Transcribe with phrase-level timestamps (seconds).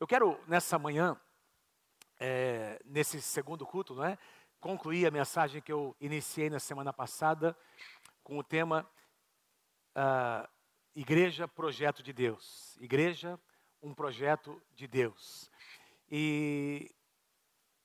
[0.00, 1.14] Eu quero, nessa manhã,
[2.18, 4.16] é, nesse segundo culto, não é?
[4.58, 7.54] concluir a mensagem que eu iniciei na semana passada
[8.24, 8.90] com o tema
[9.94, 10.48] uh,
[10.94, 12.78] Igreja, Projeto de Deus.
[12.80, 13.38] Igreja,
[13.82, 15.50] um projeto de Deus.
[16.10, 16.90] E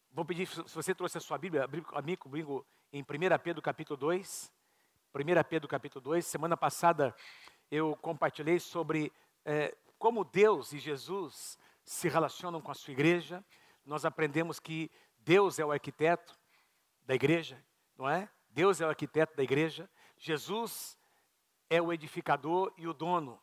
[0.10, 3.06] vou pedir, se você trouxe a sua Bíblia, abrir comigo em 1
[3.44, 4.54] Pedro capítulo 2.
[5.14, 6.26] 1 Pedro capítulo 2.
[6.26, 7.14] Semana passada
[7.70, 9.12] eu compartilhei sobre
[9.44, 13.46] é, como Deus e Jesus se relacionam com a sua igreja.
[13.86, 16.38] Nós aprendemos que Deus é o arquiteto
[17.06, 17.64] da igreja,
[17.96, 18.30] não é?
[18.50, 19.90] Deus é o arquiteto da igreja.
[20.18, 20.98] Jesus
[21.70, 23.40] é o edificador e o dono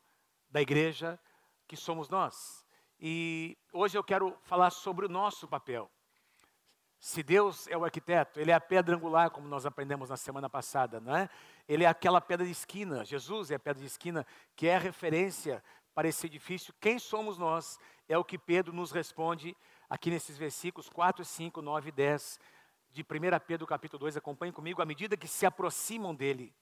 [0.50, 1.18] da igreja,
[1.66, 2.66] que somos nós.
[3.00, 5.90] E hoje eu quero falar sobre o nosso papel.
[6.98, 10.48] Se Deus é o arquiteto, Ele é a pedra angular, como nós aprendemos na semana
[10.48, 11.28] passada, não é?
[11.66, 14.78] Ele é aquela pedra de esquina, Jesus é a pedra de esquina, que é a
[14.78, 16.72] referência para esse edifício.
[16.80, 17.78] Quem somos nós?
[18.08, 19.56] É o que Pedro nos responde
[19.88, 22.40] aqui nesses versículos 4, 5, 9 e 10
[22.90, 23.06] de 1
[23.46, 24.16] Pedro capítulo 2.
[24.16, 26.54] Acompanhe comigo, à medida que se aproximam dele,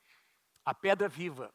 [0.64, 1.52] a pedra viva,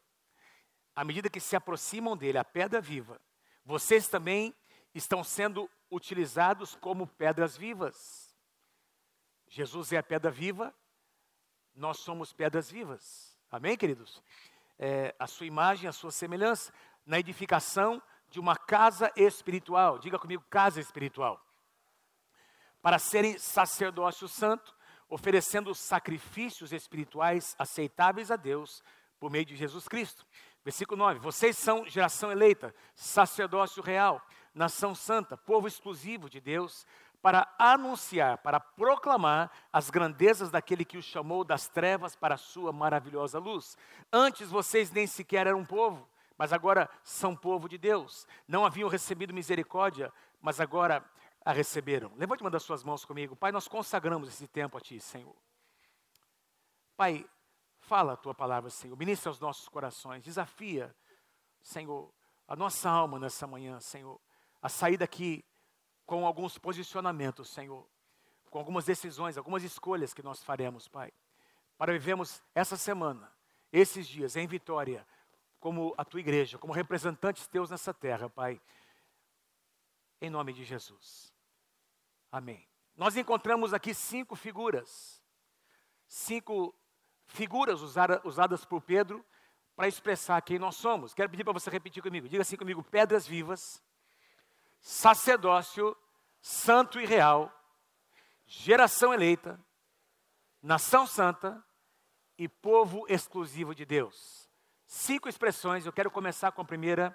[0.96, 3.22] à medida que se aproximam dele, a pedra viva,
[3.64, 4.54] vocês também
[4.94, 8.36] estão sendo utilizados como pedras vivas.
[9.48, 10.74] Jesus é a pedra viva,
[11.74, 13.38] nós somos pedras vivas.
[13.52, 14.22] Amém, queridos?
[14.78, 16.74] É, a sua imagem, a sua semelhança,
[17.06, 18.02] na edificação
[18.36, 19.98] de uma casa espiritual.
[19.98, 21.42] Diga comigo, casa espiritual.
[22.82, 24.76] Para serem sacerdócio santo,
[25.08, 28.84] oferecendo sacrifícios espirituais aceitáveis a Deus
[29.22, 30.26] por meio de Jesus Cristo.
[30.66, 34.22] Versículo 9: Vocês são geração eleita, sacerdócio real,
[34.54, 36.86] nação santa, povo exclusivo de Deus,
[37.22, 42.74] para anunciar, para proclamar as grandezas daquele que os chamou das trevas para a sua
[42.74, 43.78] maravilhosa luz.
[44.12, 46.06] Antes vocês nem sequer eram povo,
[46.38, 48.28] mas agora são povo de Deus.
[48.48, 51.04] Não haviam recebido misericórdia, mas agora
[51.44, 52.12] a receberam.
[52.16, 53.36] Levante uma das suas mãos comigo.
[53.36, 55.36] Pai, nós consagramos esse tempo a Ti, Senhor.
[56.98, 57.26] Pai,
[57.86, 58.98] Fala a tua palavra, Senhor.
[58.98, 60.24] Ministra aos nossos corações.
[60.24, 60.96] Desafia,
[61.62, 62.12] Senhor,
[62.48, 64.20] a nossa alma nessa manhã, Senhor.
[64.60, 65.46] A sair daqui
[66.04, 67.88] com alguns posicionamentos, Senhor.
[68.50, 71.14] Com algumas decisões, algumas escolhas que nós faremos, Pai.
[71.78, 73.32] Para vivermos essa semana,
[73.72, 75.06] esses dias, em vitória,
[75.60, 78.62] como a tua igreja, como representantes teus nessa terra, Pai.
[80.22, 81.34] Em nome de Jesus.
[82.32, 82.68] Amém.
[82.96, 85.22] Nós encontramos aqui cinco figuras,
[86.08, 86.74] cinco
[87.26, 89.26] figuras usada, usadas por Pedro
[89.76, 91.14] para expressar quem nós somos.
[91.14, 92.30] Quero pedir para você repetir comigo.
[92.30, 93.84] Diga assim comigo: pedras vivas,
[94.80, 95.96] sacerdócio,
[96.42, 97.52] santo e real,
[98.46, 99.60] geração eleita,
[100.62, 101.64] nação santa
[102.38, 104.45] e povo exclusivo de Deus.
[104.98, 107.14] Cinco expressões, eu quero começar com a primeira: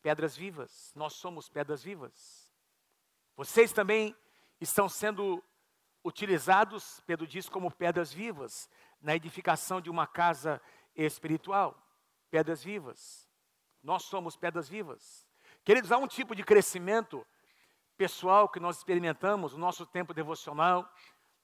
[0.00, 0.90] pedras vivas.
[0.96, 2.50] Nós somos pedras vivas.
[3.36, 4.16] Vocês também
[4.58, 5.44] estão sendo
[6.02, 8.70] utilizados, Pedro diz, como pedras vivas
[9.02, 10.62] na edificação de uma casa
[10.96, 11.76] espiritual.
[12.30, 13.28] Pedras vivas.
[13.82, 15.28] Nós somos pedras vivas.
[15.66, 17.24] Queridos, há um tipo de crescimento
[17.98, 20.90] pessoal que nós experimentamos no nosso tempo devocional,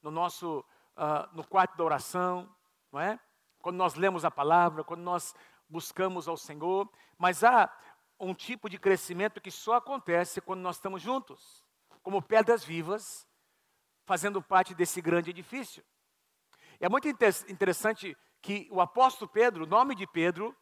[0.00, 0.64] no nosso
[0.96, 2.48] uh, no quarto da oração,
[2.90, 3.20] não é?
[3.64, 5.34] Quando nós lemos a palavra, quando nós
[5.70, 6.86] buscamos ao Senhor,
[7.16, 7.74] mas há
[8.20, 11.64] um tipo de crescimento que só acontece quando nós estamos juntos,
[12.02, 13.26] como pedras vivas,
[14.04, 15.82] fazendo parte desse grande edifício.
[16.78, 20.54] É muito interessante que o apóstolo Pedro, o nome de Pedro,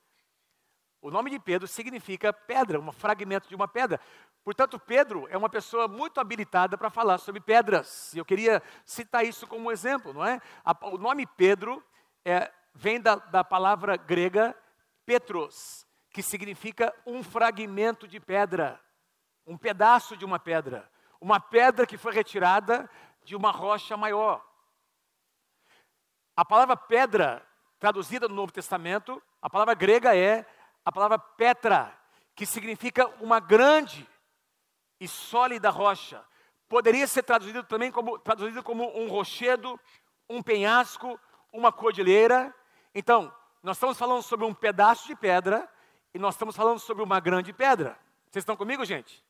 [1.01, 3.99] o nome de Pedro significa pedra, um fragmento de uma pedra.
[4.45, 8.15] Portanto, Pedro é uma pessoa muito habilitada para falar sobre pedras.
[8.15, 10.41] Eu queria citar isso como exemplo, não é?
[10.83, 11.85] O nome Pedro
[12.25, 14.57] é, vem da, da palavra grega
[15.05, 18.81] Petros, que significa um fragmento de pedra,
[19.47, 20.91] um pedaço de uma pedra,
[21.21, 22.89] uma pedra que foi retirada
[23.25, 24.45] de uma rocha maior.
[26.37, 27.47] A palavra pedra,
[27.79, 30.47] traduzida no Novo Testamento, a palavra grega é
[30.85, 31.97] a palavra petra,
[32.35, 34.09] que significa uma grande
[35.01, 36.25] e sólida rocha.
[36.69, 39.79] Poderia ser traduzido também como, traduzido como um rochedo,
[40.29, 41.19] um penhasco,
[41.53, 42.55] uma cordilheira.
[42.95, 45.69] Então, nós estamos falando sobre um pedaço de pedra
[46.13, 47.99] e nós estamos falando sobre uma grande pedra.
[48.31, 49.25] Vocês estão comigo, gente?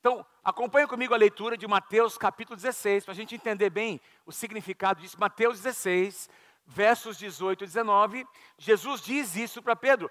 [0.00, 4.32] Então, acompanhe comigo a leitura de Mateus capítulo 16, para a gente entender bem o
[4.32, 5.20] significado disso.
[5.20, 6.28] Mateus 16,
[6.66, 8.26] versos 18 e 19.
[8.58, 10.10] Jesus diz isso para Pedro: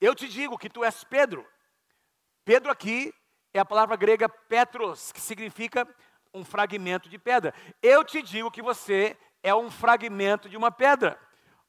[0.00, 1.46] Eu te digo que tu és Pedro.
[2.42, 3.14] Pedro aqui
[3.52, 5.86] é a palavra grega Petros, que significa
[6.32, 7.54] um fragmento de pedra.
[7.82, 11.18] Eu te digo que você é um fragmento de uma pedra.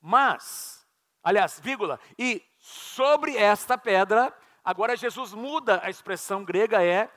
[0.07, 0.85] Mas,
[1.23, 4.31] aliás, vírgula, e sobre esta pedra
[4.63, 7.09] agora Jesus muda a expressão grega, é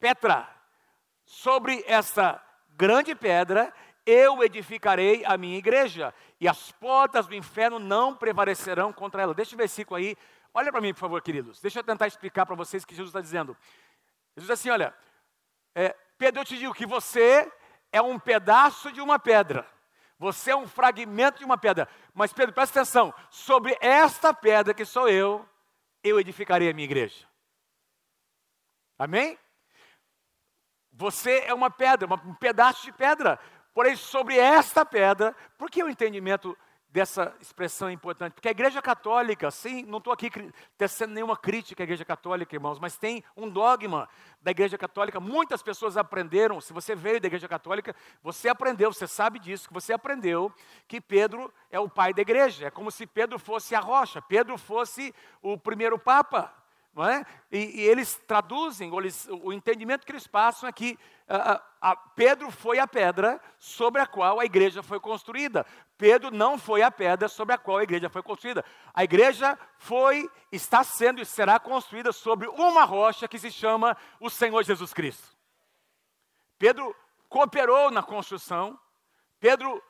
[0.00, 0.52] Petra.
[1.24, 3.72] Sobre essa grande pedra
[4.04, 9.32] eu edificarei a minha igreja, e as portas do inferno não prevalecerão contra ela.
[9.32, 10.16] Deixa o versículo aí.
[10.52, 11.60] Olha para mim, por favor, queridos.
[11.60, 13.56] Deixa eu tentar explicar para vocês o que Jesus está dizendo.
[14.36, 14.92] Jesus diz assim: olha,
[15.76, 17.48] é, Pedro, eu te digo que você
[17.92, 19.64] é um pedaço de uma pedra.
[20.20, 21.88] Você é um fragmento de uma pedra.
[22.12, 25.48] Mas, Pedro, presta atenção: sobre esta pedra que sou eu,
[26.04, 27.26] eu edificarei a minha igreja.
[28.98, 29.38] Amém?
[30.92, 33.40] Você é uma pedra, um pedaço de pedra.
[33.72, 36.54] Porém, sobre esta pedra, por que o entendimento
[36.92, 38.32] dessa expressão importante?
[38.34, 40.30] Porque a Igreja Católica, sim, não estou aqui
[40.76, 44.08] tecendo nenhuma crítica à Igreja Católica, irmãos, mas tem um dogma
[44.42, 45.20] da Igreja Católica.
[45.20, 49.74] Muitas pessoas aprenderam, se você veio da Igreja Católica, você aprendeu, você sabe disso, que
[49.74, 50.52] você aprendeu
[50.88, 52.66] que Pedro é o pai da igreja.
[52.66, 56.59] É como se Pedro fosse a rocha, Pedro fosse o primeiro Papa.
[56.92, 57.24] Não é?
[57.52, 60.98] e, e eles traduzem, eles, o entendimento que eles passam é que
[61.28, 65.64] uh, Pedro foi a pedra sobre a qual a igreja foi construída.
[65.96, 68.64] Pedro não foi a pedra sobre a qual a igreja foi construída.
[68.92, 74.28] A igreja foi, está sendo e será construída sobre uma rocha que se chama o
[74.28, 75.28] Senhor Jesus Cristo.
[76.58, 76.94] Pedro
[77.28, 78.78] cooperou na construção,
[79.38, 79.82] Pedro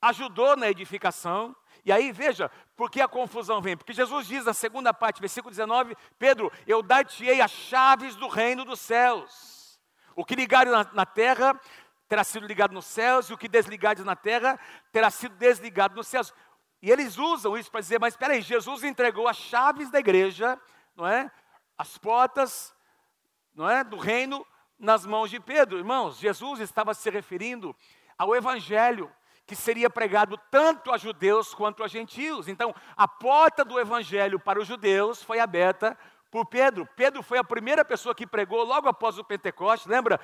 [0.00, 1.54] ajudou na edificação,
[1.84, 3.76] e aí veja, por que a confusão vem?
[3.76, 8.64] Porque Jesus diz na segunda parte, versículo 19: Pedro, eu dar-te-ei as chaves do reino
[8.64, 9.80] dos céus.
[10.14, 11.58] O que ligares na, na terra
[12.08, 14.60] terá sido ligado nos céus, e o que desligares na terra
[14.92, 16.32] terá sido desligado nos céus.
[16.80, 20.60] E eles usam isso para dizer, mas espera aí, Jesus entregou as chaves da igreja,
[20.94, 21.30] não é?
[21.78, 22.74] As portas,
[23.54, 24.46] não é, do reino
[24.78, 25.78] nas mãos de Pedro.
[25.78, 27.74] Irmãos, Jesus estava se referindo
[28.18, 29.10] ao evangelho
[29.46, 32.48] que seria pregado tanto a judeus quanto a gentios.
[32.48, 35.96] Então, a porta do evangelho para os judeus foi aberta
[36.30, 36.88] por Pedro.
[36.96, 40.20] Pedro foi a primeira pessoa que pregou logo após o Pentecostes, lembra?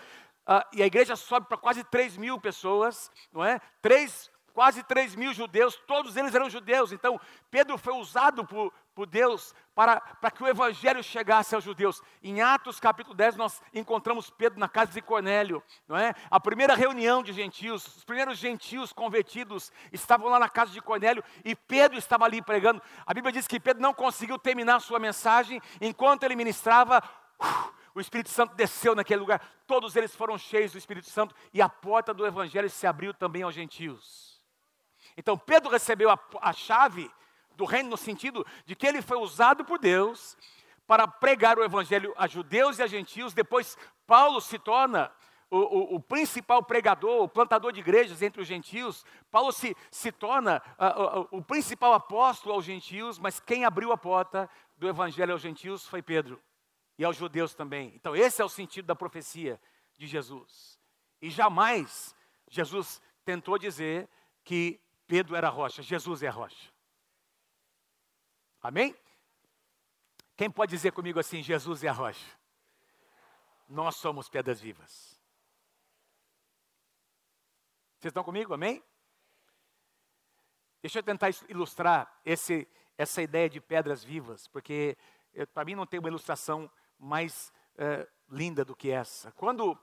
[0.48, 3.60] Uh, e a igreja sobe para quase 3 mil pessoas, não é?
[3.82, 6.90] 3 quase 3 mil judeus, todos eles eram judeus.
[6.90, 12.02] Então, Pedro foi usado por, por Deus para, para que o evangelho chegasse aos judeus.
[12.24, 16.12] Em Atos capítulo 10, nós encontramos Pedro na casa de Cornélio, não é?
[16.28, 21.22] A primeira reunião de gentios, os primeiros gentios convertidos estavam lá na casa de Cornélio
[21.44, 22.82] e Pedro estava ali pregando.
[23.06, 27.00] A Bíblia diz que Pedro não conseguiu terminar sua mensagem enquanto ele ministrava.
[27.40, 31.62] Uh, o Espírito Santo desceu naquele lugar, todos eles foram cheios do Espírito Santo e
[31.62, 34.27] a porta do Evangelho se abriu também aos gentios.
[35.18, 37.10] Então Pedro recebeu a, a chave
[37.56, 40.38] do reino no sentido de que ele foi usado por Deus
[40.86, 43.34] para pregar o evangelho a judeus e a gentios.
[43.34, 43.76] Depois
[44.06, 45.10] Paulo se torna
[45.50, 49.04] o, o, o, principal pregador, o plantador de igrejas entre os gentios.
[49.28, 50.62] Paulo se, se torna
[51.32, 56.00] o principal apóstolo aos gentios, mas quem abriu a porta do evangelho aos gentios foi
[56.00, 56.40] Pedro
[56.96, 57.92] e aos judeus também.
[57.96, 59.60] Então, esse é o sentido da profecia
[59.98, 60.78] de Jesus.
[61.20, 62.14] E jamais
[62.48, 64.08] Jesus tentou dizer
[64.44, 66.70] que Pedro era a rocha, Jesus é a rocha.
[68.62, 68.94] Amém?
[70.36, 72.38] Quem pode dizer comigo assim: Jesus é a rocha?
[73.66, 75.18] Nós somos pedras vivas.
[77.98, 78.52] Vocês estão comigo?
[78.52, 78.82] Amém?
[80.82, 84.96] Deixa eu tentar ilustrar esse, essa ideia de pedras vivas, porque
[85.52, 89.32] para mim não tem uma ilustração mais uh, linda do que essa.
[89.32, 89.76] Quando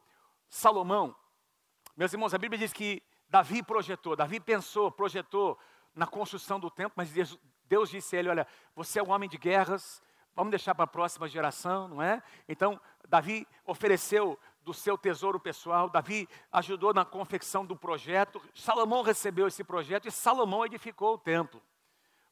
[0.48, 1.16] Salomão,
[1.98, 5.58] meus irmãos, a Bíblia diz que Davi projetou, Davi pensou, projetou
[5.94, 9.30] na construção do templo, mas Deus, Deus disse a ele: Olha, você é um homem
[9.30, 10.02] de guerras,
[10.36, 12.22] vamos deixar para a próxima geração, não é?
[12.48, 19.48] Então, Davi ofereceu do seu tesouro pessoal, Davi ajudou na confecção do projeto, Salomão recebeu
[19.48, 21.62] esse projeto e Salomão edificou o templo,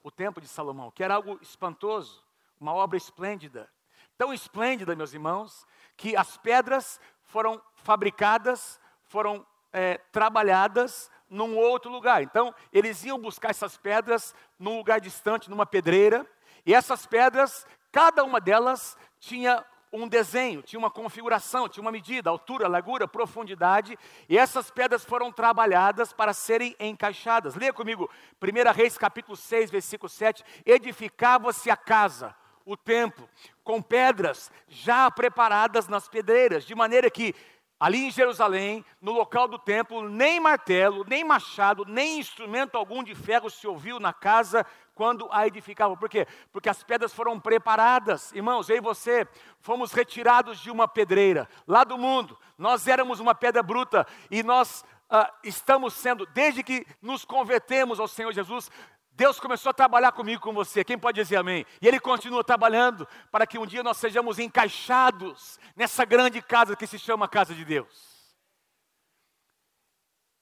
[0.01, 2.23] o templo de Salomão, que era algo espantoso,
[2.59, 3.69] uma obra esplêndida,
[4.17, 12.21] tão esplêndida, meus irmãos, que as pedras foram fabricadas, foram é, trabalhadas num outro lugar.
[12.21, 16.25] Então, eles iam buscar essas pedras num lugar distante, numa pedreira,
[16.65, 22.29] e essas pedras, cada uma delas tinha um desenho, tinha uma configuração, tinha uma medida,
[22.29, 27.55] altura, largura, profundidade, e essas pedras foram trabalhadas para serem encaixadas.
[27.55, 28.09] Leia comigo,
[28.41, 33.29] 1 Reis capítulo 6, versículo 7, edificava-se a casa, o templo,
[33.63, 37.35] com pedras já preparadas nas pedreiras, de maneira que
[37.83, 43.13] ali em Jerusalém, no local do templo, nem martelo, nem machado, nem instrumento algum de
[43.13, 45.97] ferro se ouviu na casa quando a edificavam.
[45.97, 46.25] Por quê?
[46.49, 48.31] Porque as pedras foram preparadas.
[48.31, 49.27] Irmãos, eu e você
[49.59, 52.39] fomos retirados de uma pedreira, lá do mundo.
[52.57, 58.07] Nós éramos uma pedra bruta e nós uh, estamos sendo, desde que nos convertemos ao
[58.07, 58.71] Senhor Jesus,
[59.15, 60.83] Deus começou a trabalhar comigo, com você.
[60.83, 61.65] Quem pode dizer amém?
[61.81, 66.87] E Ele continua trabalhando para que um dia nós sejamos encaixados nessa grande casa que
[66.87, 68.13] se chama Casa de Deus.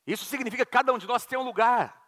[0.08, 2.02] Isso significa que cada um de nós tem um lugar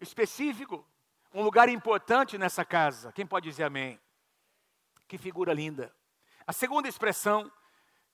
[0.00, 0.86] específico,
[1.32, 3.12] um lugar importante nessa casa.
[3.12, 4.00] Quem pode dizer amém?
[5.06, 5.94] Que figura linda.
[6.46, 7.52] A segunda expressão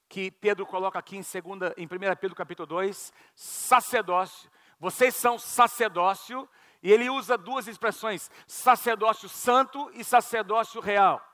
[0.09, 1.89] que Pedro coloca aqui em, segunda, em 1
[2.21, 4.51] Pedro capítulo 2, sacerdócio.
[4.81, 6.49] Vocês são sacerdócio
[6.85, 11.27] e ele usa duas expressões: sacerdócio santo e sacerdócio real.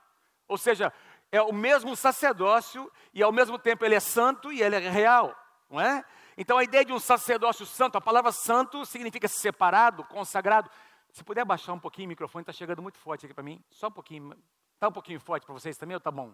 [0.47, 0.93] Ou seja,
[1.33, 5.37] é o mesmo sacerdócio e ao mesmo tempo ele é santo e ele é real,
[5.69, 6.05] não é?
[6.39, 10.71] Então a ideia de um sacerdócio santo, a palavra santo significa separado, consagrado.
[11.11, 13.63] Se puder baixar um pouquinho o microfone, está chegando muito forte aqui para mim.
[13.71, 14.33] Só um pouquinho.
[14.75, 16.33] Está um pouquinho forte para vocês também ou está bom?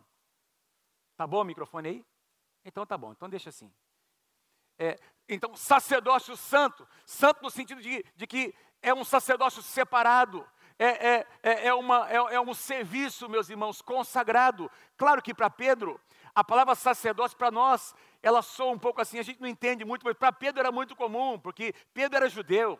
[1.12, 2.04] Está bom o microfone aí?
[2.66, 3.72] Então tá bom, então deixa assim.
[4.78, 10.46] É, então, sacerdócio santo, santo no sentido de, de que é um sacerdócio separado,
[10.78, 14.70] é, é, é, é uma, é, é um serviço, meus irmãos, consagrado.
[14.96, 16.00] Claro que para Pedro,
[16.34, 20.04] a palavra sacerdócio para nós, ela soa um pouco assim, a gente não entende muito,
[20.04, 22.78] mas para Pedro era muito comum, porque Pedro era judeu.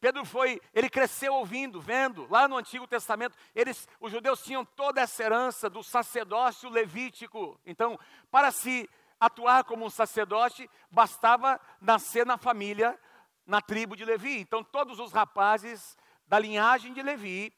[0.00, 5.00] Pedro foi, ele cresceu ouvindo, vendo, lá no Antigo Testamento, eles, os judeus tinham toda
[5.00, 7.60] essa herança do sacerdócio levítico.
[7.64, 7.96] Então,
[8.30, 8.90] para se
[9.20, 12.98] atuar como um sacerdote, bastava nascer na família
[13.46, 14.40] na tribo de Levi.
[14.40, 15.96] Então, todos os rapazes
[16.26, 17.52] da linhagem de Levi,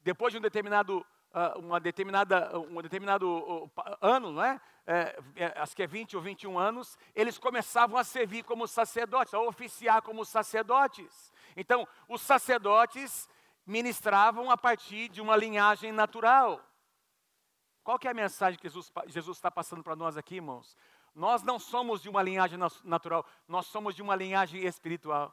[0.00, 4.60] depois de um determinado, uh, uma determinada, um determinado ano, não é?
[4.86, 9.32] É, é, acho que é 20 ou 21 anos, eles começavam a servir como sacerdotes,
[9.34, 11.32] a oficiar como sacerdotes.
[11.56, 13.28] Então, os sacerdotes
[13.66, 16.60] ministravam a partir de uma linhagem natural.
[17.84, 20.76] Qual que é a mensagem que Jesus está passando para nós aqui, irmãos?
[21.20, 25.30] Nós não somos de uma linhagem natural, nós somos de uma linhagem espiritual.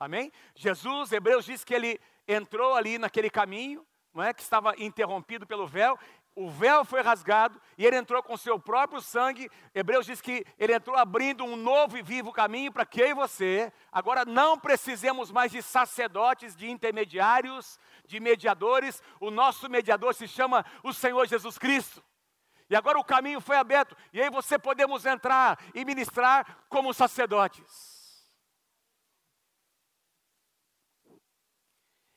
[0.00, 0.32] Amém?
[0.54, 5.66] Jesus, Hebreus diz que ele entrou ali naquele caminho, não é, que estava interrompido pelo
[5.66, 5.98] véu,
[6.34, 9.50] o véu foi rasgado e ele entrou com seu próprio sangue.
[9.74, 13.14] Hebreus diz que ele entrou abrindo um novo e vivo caminho para que eu e
[13.14, 19.02] você agora não precisemos mais de sacerdotes, de intermediários, de mediadores.
[19.20, 22.02] O nosso mediador se chama o Senhor Jesus Cristo.
[22.68, 23.96] E agora o caminho foi aberto.
[24.12, 27.94] E aí você podemos entrar e ministrar como sacerdotes.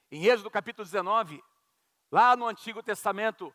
[0.09, 1.43] Em Êxodo capítulo 19,
[2.09, 3.53] lá no Antigo Testamento,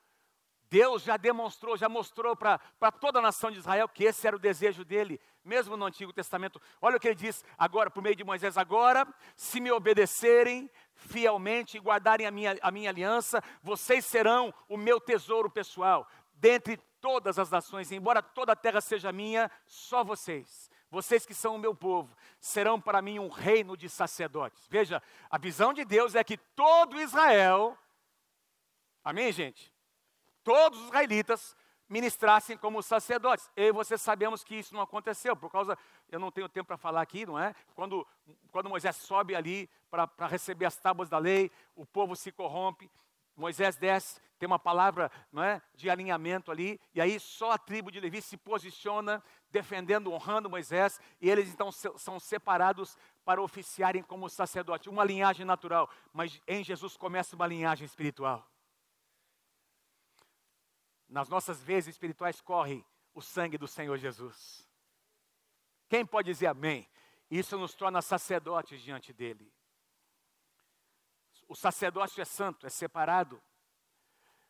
[0.73, 2.59] Deus já demonstrou, já mostrou para
[2.99, 6.61] toda a nação de Israel que esse era o desejo dele, mesmo no Antigo Testamento.
[6.81, 9.07] Olha o que ele diz agora, por meio de Moisés: agora,
[9.37, 14.99] se me obedecerem fielmente e guardarem a minha, a minha aliança, vocês serão o meu
[14.99, 16.09] tesouro pessoal
[16.43, 21.55] dentre todas as nações, embora toda a terra seja minha, só vocês, vocês que são
[21.55, 24.67] o meu povo, serão para mim um reino de sacerdotes.
[24.69, 27.79] Veja, a visão de Deus é que todo Israel,
[29.05, 29.73] amém, gente?
[30.43, 31.57] Todos os israelitas
[31.89, 33.49] ministrassem como sacerdotes.
[33.55, 35.79] Eu e você sabemos que isso não aconteceu, por causa,
[36.11, 37.55] eu não tenho tempo para falar aqui, não é?
[37.73, 38.05] Quando,
[38.51, 42.91] quando Moisés sobe ali para receber as tábuas da lei, o povo se corrompe,
[43.37, 47.93] Moisés desce, tem uma palavra não é, de alinhamento ali, e aí só a tribo
[47.93, 54.29] de Levi se posiciona defendendo, honrando Moisés, e eles então são separados para oficiarem como
[54.29, 58.45] sacerdote, uma linhagem natural, mas em Jesus começa uma linhagem espiritual.
[61.09, 62.85] Nas nossas vezes espirituais corre
[63.15, 64.69] o sangue do Senhor Jesus.
[65.89, 66.89] Quem pode dizer amém?
[67.31, 69.53] Isso nos torna sacerdotes diante dele.
[71.53, 73.39] O sacerdócio é santo, é separado.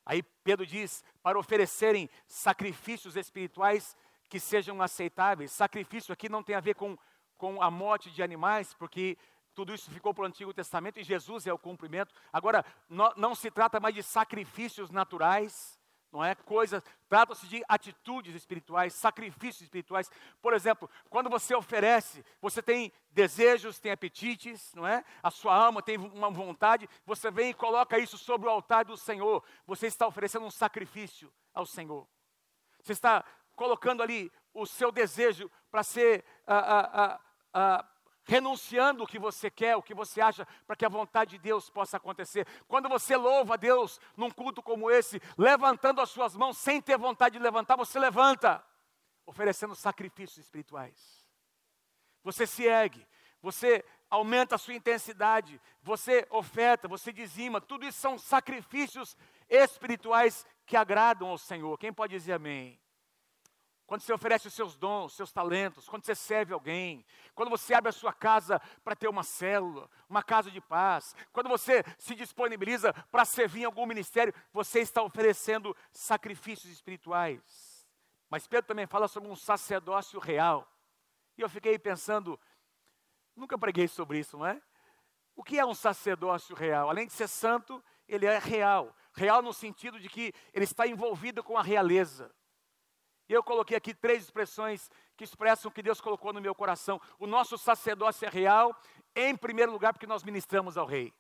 [0.06, 3.96] Aí Pedro diz: para oferecerem sacrifícios espirituais
[4.28, 5.50] que sejam aceitáveis.
[5.50, 6.96] Sacrifício aqui não tem a ver com,
[7.36, 9.18] com a morte de animais, porque
[9.52, 12.14] tudo isso ficou para o Antigo Testamento e Jesus é o cumprimento.
[12.32, 15.80] Agora, não, não se trata mais de sacrifícios naturais,
[16.12, 16.34] não é?
[16.34, 20.10] Coisas, trata-se de atitudes espirituais, sacrifícios espirituais.
[20.42, 25.02] Por exemplo, quando você oferece, você tem desejos, tem apetites, não é?
[25.22, 28.96] A sua alma tem uma vontade, você vem e coloca isso sobre o altar do
[28.96, 29.42] Senhor.
[29.66, 32.06] Você está oferecendo um sacrifício ao Senhor.
[32.82, 33.24] Você está
[33.56, 37.20] colocando ali o seu desejo para ser ah, ah,
[37.54, 37.91] ah,
[38.24, 41.68] renunciando o que você quer, o que você acha, para que a vontade de Deus
[41.68, 42.46] possa acontecer.
[42.68, 46.96] Quando você louva a Deus num culto como esse, levantando as suas mãos sem ter
[46.96, 48.64] vontade de levantar, você levanta,
[49.26, 51.26] oferecendo sacrifícios espirituais.
[52.22, 53.06] Você se ergue,
[53.40, 59.16] você aumenta a sua intensidade, você oferta, você dizima, tudo isso são sacrifícios
[59.48, 61.76] espirituais que agradam ao Senhor.
[61.78, 62.81] Quem pode dizer amém?
[63.92, 67.74] Quando você oferece os seus dons, os seus talentos, quando você serve alguém, quando você
[67.74, 72.14] abre a sua casa para ter uma célula, uma casa de paz, quando você se
[72.14, 77.86] disponibiliza para servir em algum ministério, você está oferecendo sacrifícios espirituais.
[78.30, 80.66] Mas Pedro também fala sobre um sacerdócio real.
[81.36, 82.40] E eu fiquei pensando,
[83.36, 84.58] nunca preguei sobre isso, não é?
[85.36, 86.88] O que é um sacerdócio real?
[86.88, 88.96] Além de ser santo, ele é real.
[89.12, 92.34] Real no sentido de que ele está envolvido com a realeza.
[93.28, 97.00] E eu coloquei aqui três expressões que expressam o que Deus colocou no meu coração.
[97.18, 98.76] O nosso sacerdócio é real,
[99.14, 101.12] em primeiro lugar, porque nós ministramos ao Rei.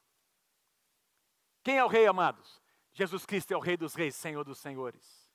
[1.62, 2.60] Quem é o Rei, amados?
[2.92, 5.30] Jesus Cristo é o Rei dos Reis, Senhor dos Senhores.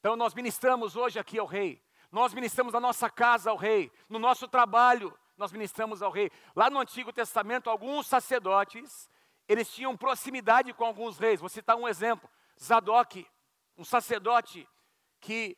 [0.00, 1.82] Então nós ministramos hoje aqui ao Rei.
[2.10, 6.30] Nós ministramos na nossa casa ao Rei, no nosso trabalho, nós ministramos ao Rei.
[6.54, 9.10] Lá no Antigo Testamento, alguns sacerdotes,
[9.48, 11.40] eles tinham proximidade com alguns reis.
[11.40, 12.28] Vou citar um exemplo:
[12.60, 13.26] Zadok,
[13.76, 14.68] um sacerdote
[15.20, 15.56] que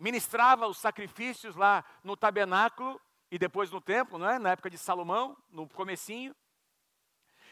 [0.00, 2.98] ministrava os sacrifícios lá no tabernáculo
[3.30, 4.38] e depois no templo, não é?
[4.38, 6.34] na época de Salomão, no comecinho.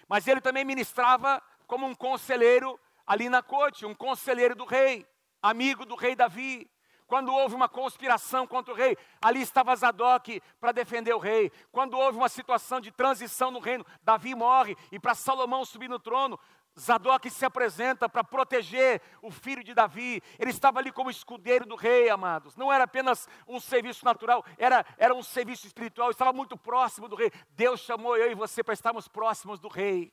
[0.08, 5.06] Mas ele também ministrava como um conselheiro ali na corte, um conselheiro do rei,
[5.42, 6.68] amigo do rei Davi.
[7.06, 11.50] Quando houve uma conspiração contra o rei, ali estava Zadok para defender o rei.
[11.70, 15.98] Quando houve uma situação de transição no reino, Davi morre e para Salomão subir no
[15.98, 16.38] trono,
[16.78, 20.22] Zadok se apresenta para proteger o filho de Davi.
[20.38, 22.56] Ele estava ali como escudeiro do rei, amados.
[22.56, 26.10] Não era apenas um serviço natural, era, era um serviço espiritual.
[26.10, 27.32] Estava muito próximo do rei.
[27.50, 30.12] Deus chamou eu e você para estarmos próximos do rei,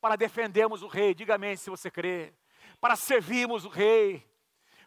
[0.00, 1.14] para defendermos o rei.
[1.14, 2.32] Diga amém se você crê.
[2.80, 4.26] Para servirmos o rei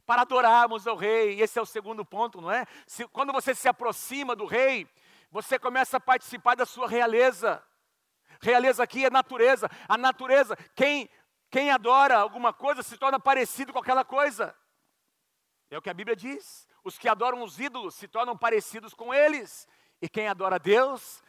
[0.06, 1.42] para adorarmos ao rei.
[1.42, 2.66] Esse é o segundo ponto, não é?
[2.86, 4.88] Se, quando você se aproxima do rei,
[5.32, 7.62] você começa a participar da sua realeza.
[8.42, 9.70] Realeza aqui é natureza.
[9.88, 11.10] A natureza, quem,
[11.50, 14.56] quem adora alguma coisa se torna parecido com aquela coisa.
[15.70, 16.68] É o que a Bíblia diz.
[16.84, 19.68] Os que adoram os ídolos se tornam parecidos com eles.
[20.02, 21.24] E quem adora Deus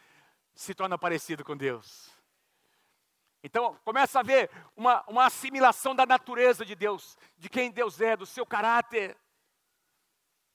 [0.53, 2.09] se torna parecido com Deus.
[3.43, 8.17] Então começa a haver uma, uma assimilação da natureza de Deus, de quem Deus é,
[8.17, 9.17] do seu caráter.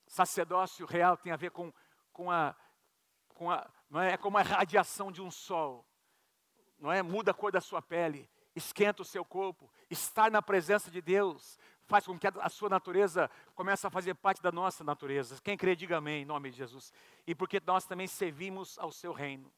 [0.07, 1.73] Sacerdócio real tem a ver com,
[2.13, 2.55] com a,
[3.29, 4.13] com a não é?
[4.13, 5.87] é como a radiação de um sol,
[6.83, 7.01] não é?
[7.01, 11.59] Muda a cor da sua pele, esquenta o seu corpo, estar na presença de Deus
[11.85, 15.39] faz com que a, sua natureza comece a fazer parte da nossa natureza.
[15.43, 16.93] Quem crê, diga amém, em nome de Jesus.
[17.27, 19.53] E porque nós também servimos ao seu reino.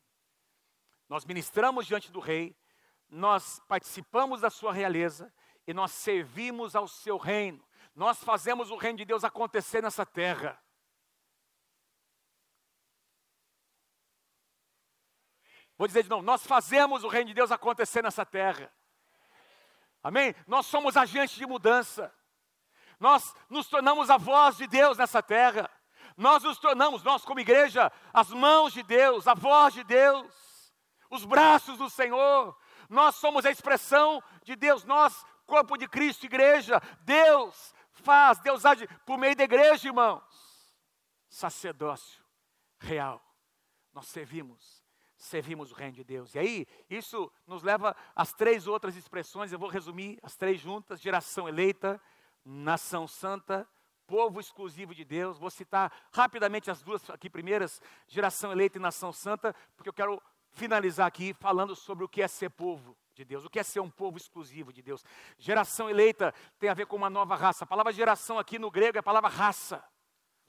[1.08, 2.56] Nós ministramos diante do rei,
[3.08, 5.32] nós participamos da sua realeza
[5.66, 7.64] e nós servimos ao seu reino.
[7.94, 10.60] Nós fazemos o reino de Deus acontecer nessa terra.
[15.76, 18.72] Vou dizer de novo, nós fazemos o reino de Deus acontecer nessa terra.
[20.02, 20.34] Amém?
[20.46, 22.12] Nós somos agentes de mudança.
[23.00, 25.68] Nós nos tornamos a voz de Deus nessa terra.
[26.16, 30.72] Nós nos tornamos, nós como igreja, as mãos de Deus, a voz de Deus,
[31.10, 32.56] os braços do Senhor,
[32.88, 38.86] nós somos a expressão de Deus, nós, corpo de Cristo, igreja, Deus faz, Deus age
[39.04, 40.22] por meio da igreja, irmãos.
[41.28, 42.24] Sacerdócio
[42.78, 43.20] real.
[43.92, 44.73] Nós servimos,
[45.24, 46.34] servimos o reino de Deus.
[46.34, 51.00] E aí, isso nos leva às três outras expressões, eu vou resumir as três juntas:
[51.00, 52.00] geração eleita,
[52.44, 53.68] nação santa,
[54.06, 55.38] povo exclusivo de Deus.
[55.38, 60.22] Vou citar rapidamente as duas aqui primeiras, geração eleita e nação santa, porque eu quero
[60.52, 63.80] finalizar aqui falando sobre o que é ser povo de Deus, o que é ser
[63.80, 65.04] um povo exclusivo de Deus.
[65.38, 67.64] Geração eleita tem a ver com uma nova raça.
[67.64, 69.82] A palavra geração aqui no grego é a palavra raça.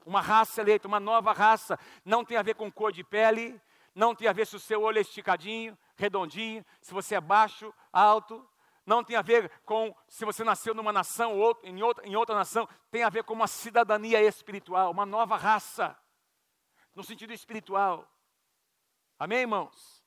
[0.04, 1.78] Uma raça eleita, uma nova raça.
[2.04, 3.60] Não tem a ver com cor de pele,
[3.96, 7.72] não tem a ver se o seu olho é esticadinho, redondinho, se você é baixo,
[7.90, 8.46] alto.
[8.84, 12.34] Não tem a ver com se você nasceu numa nação ou em outra, em outra
[12.34, 12.68] nação.
[12.90, 15.98] Tem a ver com uma cidadania espiritual, uma nova raça,
[16.94, 18.06] no sentido espiritual.
[19.18, 20.04] Amém, irmãos?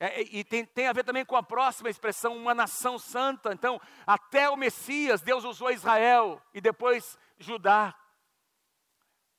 [0.00, 3.52] É, e tem, tem, a ver também com a próxima expressão, uma nação santa.
[3.52, 7.94] Então, até o Messias, Deus usou Israel e depois Judá.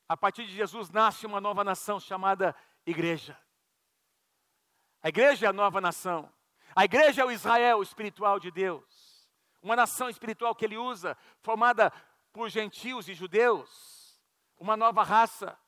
[0.08, 2.54] A partir de Jesus nasce uma nova nação chamada
[2.86, 3.36] Igreja.
[5.04, 6.32] A igreja é a nova nação.
[6.74, 9.28] A igreja é o Israel espiritual de Deus.
[9.62, 11.92] Uma nação espiritual que ele usa, formada
[12.32, 14.18] por gentios e judeus.
[14.58, 15.58] Uma nova raça.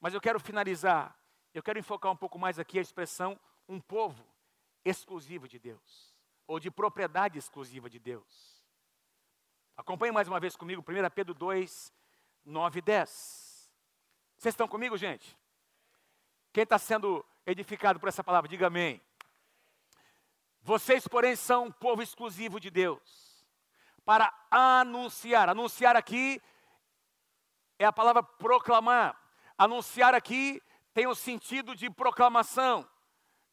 [0.00, 1.14] Mas eu quero finalizar.
[1.52, 3.38] Eu quero enfocar um pouco mais aqui a expressão
[3.68, 4.26] um povo
[4.82, 6.16] exclusivo de Deus,
[6.46, 8.64] ou de propriedade exclusiva de Deus.
[9.76, 11.92] Acompanhe mais uma vez comigo, 1 Pedro 2,
[12.46, 13.10] 9 e 10.
[14.38, 15.38] Vocês estão comigo, gente?
[16.52, 19.00] Quem está sendo edificado por essa palavra, diga amém.
[20.62, 23.44] Vocês, porém, são um povo exclusivo de Deus,
[24.04, 25.48] para anunciar.
[25.48, 26.40] Anunciar aqui
[27.78, 29.18] é a palavra proclamar.
[29.56, 32.88] Anunciar aqui tem o sentido de proclamação,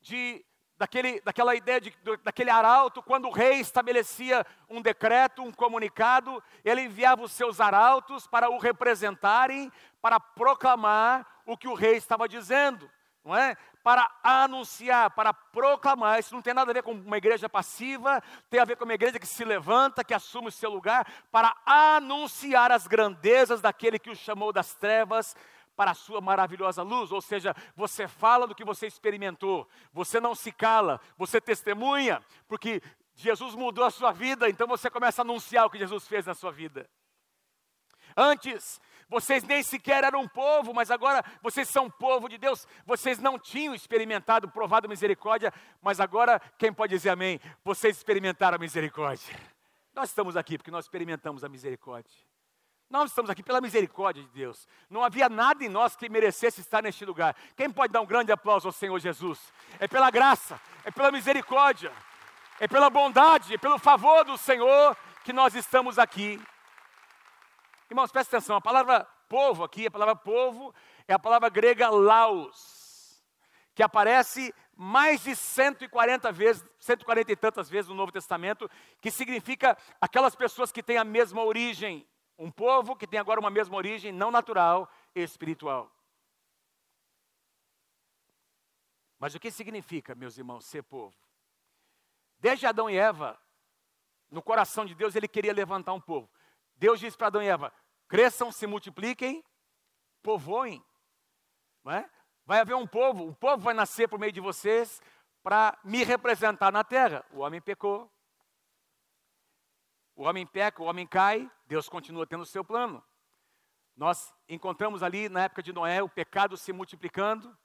[0.02, 0.44] de
[0.78, 6.82] daquele, daquela ideia de, daquele arauto, quando o rei estabelecia um decreto, um comunicado, ele
[6.82, 9.72] enviava os seus arautos para o representarem,
[10.02, 12.90] para proclamar o que o rei estava dizendo,
[13.28, 13.58] não é?
[13.84, 16.20] Para anunciar, para proclamar.
[16.20, 18.94] Isso não tem nada a ver com uma igreja passiva, tem a ver com uma
[18.94, 24.10] igreja que se levanta, que assume o seu lugar, para anunciar as grandezas daquele que
[24.10, 25.36] o chamou das trevas
[25.76, 30.34] para a sua maravilhosa luz, ou seja, você fala do que você experimentou, você não
[30.34, 32.82] se cala, você testemunha, porque
[33.14, 36.34] Jesus mudou a sua vida, então você começa a anunciar o que Jesus fez na
[36.34, 36.90] sua vida.
[38.16, 42.68] Antes, vocês nem sequer eram povo, mas agora vocês são povo de Deus.
[42.86, 47.40] Vocês não tinham experimentado, provado misericórdia, mas agora, quem pode dizer amém?
[47.64, 49.36] Vocês experimentaram a misericórdia.
[49.96, 52.16] Nós estamos aqui porque nós experimentamos a misericórdia.
[52.90, 54.68] Nós estamos aqui pela misericórdia de Deus.
[54.90, 57.36] Não havia nada em nós que merecesse estar neste lugar.
[57.56, 59.40] Quem pode dar um grande aplauso ao Senhor Jesus?
[59.80, 61.92] É pela graça, é pela misericórdia,
[62.60, 66.42] é pela bondade, é pelo favor do Senhor que nós estamos aqui.
[67.90, 70.74] Irmãos, presta atenção, a palavra povo aqui, a palavra povo,
[71.08, 73.24] é a palavra grega laos,
[73.74, 78.70] que aparece mais de 140 vezes, 140 e tantas vezes no Novo Testamento,
[79.02, 83.50] que significa aquelas pessoas que têm a mesma origem um povo que tem agora uma
[83.50, 85.92] mesma origem não natural e espiritual.
[89.18, 91.16] Mas o que significa, meus irmãos, ser povo?
[92.40, 93.40] Desde Adão e Eva,
[94.30, 96.30] no coração de Deus, ele queria levantar um povo.
[96.78, 97.74] Deus disse para Adão e Eva:
[98.08, 99.44] cresçam, se multipliquem,
[100.22, 100.84] povoem.
[101.88, 102.10] É?
[102.46, 105.02] Vai haver um povo, um povo vai nascer por meio de vocês
[105.42, 107.26] para me representar na terra.
[107.32, 108.12] O homem pecou,
[110.16, 113.04] o homem peca, o homem cai, Deus continua tendo o seu plano.
[113.96, 117.58] Nós encontramos ali na época de Noé o pecado se multiplicando,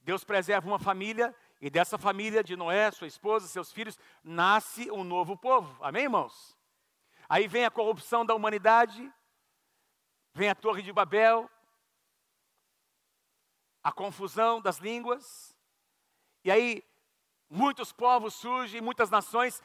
[0.00, 5.04] Deus preserva uma família, e dessa família de Noé, sua esposa, seus filhos, nasce um
[5.04, 5.76] novo povo.
[5.84, 6.57] Amém, irmãos?
[7.28, 9.12] Aí vem a corrupção da humanidade,
[10.32, 11.50] vem a Torre de Babel,
[13.82, 15.56] a confusão das línguas,
[16.44, 16.84] e aí
[17.50, 19.62] Muitos povos surgem, muitas nações.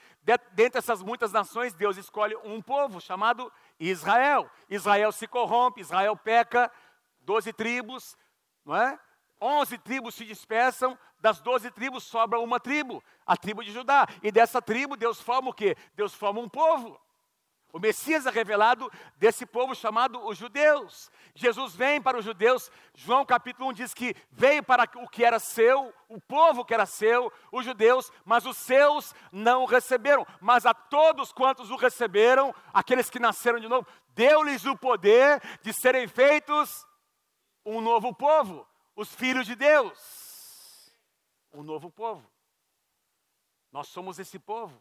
[0.53, 4.49] Dentre essas muitas nações, Deus escolhe um povo chamado Israel.
[4.69, 6.71] Israel se corrompe, Israel peca,
[7.19, 8.17] doze tribos,
[8.63, 8.97] não é?
[9.41, 14.07] Onze tribos se dispersam, das doze tribos sobra uma tribo, a tribo de Judá.
[14.21, 15.75] E dessa tribo Deus forma o quê?
[15.93, 16.97] Deus forma um povo.
[17.73, 21.09] O Messias é revelado desse povo chamado os judeus.
[21.33, 25.39] Jesus vem para os judeus, João capítulo 1 diz que veio para o que era
[25.39, 30.23] seu, o povo que era seu, os judeus, mas os seus não o receberam.
[30.39, 35.73] Mas a todos quantos o receberam, aqueles que nasceram de novo, deu-lhes o poder de
[35.73, 36.85] serem feitos
[37.65, 40.93] um novo povo, os filhos de Deus.
[41.51, 42.31] Um novo povo.
[43.71, 44.79] Nós somos esse povo,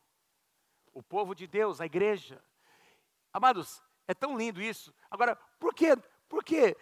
[0.92, 2.38] o povo de Deus, a igreja.
[3.32, 4.94] Amados, é tão lindo isso.
[5.10, 5.96] Agora, por que,
[6.28, 6.76] por que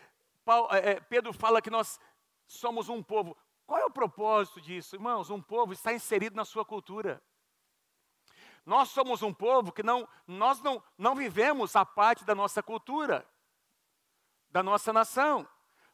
[0.72, 2.00] é, é, Pedro fala que nós
[2.46, 3.36] somos um povo?
[3.66, 4.96] Qual é o propósito disso?
[4.96, 7.22] Irmãos, um povo está inserido na sua cultura.
[8.66, 13.26] Nós somos um povo que não, nós não, não vivemos a parte da nossa cultura,
[14.50, 15.48] da nossa nação.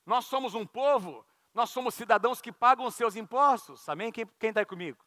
[0.05, 3.89] Nós somos um povo, nós somos cidadãos que pagam os seus impostos.
[3.89, 4.11] Amém?
[4.11, 4.99] Quem está aí comigo?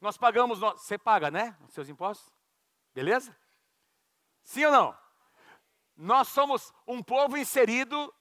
[0.00, 1.56] Nós pagamos, você paga, né?
[1.66, 2.32] Os seus impostos?
[2.94, 3.36] Beleza?
[4.50, 4.98] Sim ou não?
[5.96, 8.12] Nós somos um povo inserido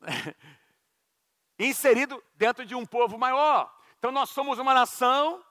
[1.58, 3.76] inserido dentro de um povo maior.
[3.98, 5.44] Então nós somos uma nação,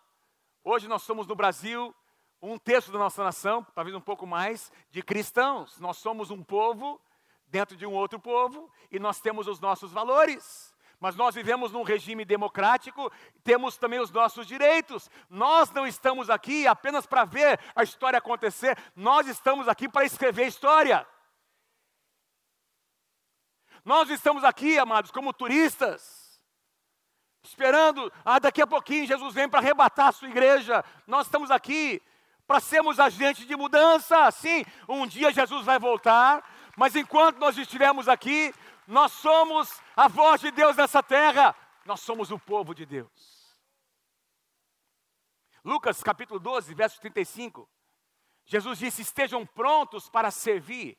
[0.63, 1.93] hoje nós somos no Brasil
[2.41, 5.77] um terço da nossa nação, talvez um pouco mais, de cristãos.
[5.81, 7.01] Nós somos um povo
[7.45, 11.84] dentro de um outro povo e nós temos os nossos valores mas nós vivemos num
[11.84, 13.12] regime democrático,
[13.43, 15.10] temos também os nossos direitos.
[15.29, 20.47] Nós não estamos aqui apenas para ver a história acontecer, nós estamos aqui para escrever
[20.47, 21.05] história.
[23.84, 26.41] Nós estamos aqui, amados, como turistas,
[27.43, 30.84] esperando, ah, daqui a pouquinho Jesus vem para arrebatar a sua igreja.
[31.05, 32.01] Nós estamos aqui
[32.47, 34.29] para sermos agentes de mudança.
[34.31, 36.43] Sim, um dia Jesus vai voltar,
[36.75, 38.53] mas enquanto nós estivermos aqui,
[38.87, 43.45] nós somos a voz de Deus nessa terra, nós somos o povo de Deus.
[45.63, 47.67] Lucas capítulo 12, verso 35.
[48.45, 50.97] Jesus disse: Estejam prontos para servir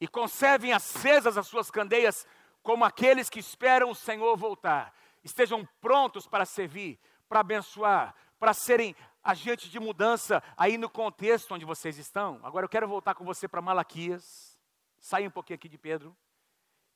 [0.00, 2.26] e conservem acesas as suas candeias,
[2.62, 4.94] como aqueles que esperam o Senhor voltar.
[5.22, 11.64] Estejam prontos para servir, para abençoar, para serem agentes de mudança aí no contexto onde
[11.64, 12.40] vocês estão.
[12.42, 14.58] Agora eu quero voltar com você para Malaquias.
[14.98, 16.16] Saia um pouquinho aqui de Pedro.